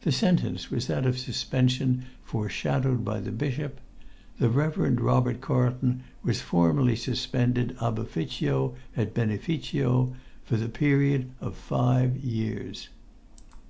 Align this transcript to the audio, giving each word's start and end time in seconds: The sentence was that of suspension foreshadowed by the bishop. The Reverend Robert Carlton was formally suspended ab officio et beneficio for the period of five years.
The 0.00 0.12
sentence 0.12 0.70
was 0.70 0.86
that 0.86 1.04
of 1.04 1.18
suspension 1.18 2.06
foreshadowed 2.24 3.04
by 3.04 3.20
the 3.20 3.30
bishop. 3.30 3.80
The 4.38 4.48
Reverend 4.48 4.98
Robert 4.98 5.42
Carlton 5.42 6.04
was 6.22 6.40
formally 6.40 6.96
suspended 6.96 7.76
ab 7.78 7.98
officio 7.98 8.76
et 8.96 9.12
beneficio 9.12 10.14
for 10.42 10.56
the 10.56 10.70
period 10.70 11.32
of 11.42 11.54
five 11.54 12.16
years. 12.24 12.88